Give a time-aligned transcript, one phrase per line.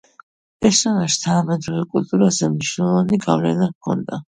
[0.65, 4.27] პერსონაჟს თანამედროვე კულტურაზე მნიშვნელოვანი გავლენა ჰქონდა.